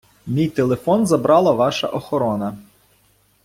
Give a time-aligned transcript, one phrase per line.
[0.27, 2.57] Мій телефон забрала ваша охорона.